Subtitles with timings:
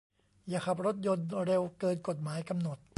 [0.47, 2.77] อย่าขับรถยนต์เร็วเกินกฎหมายกำหนด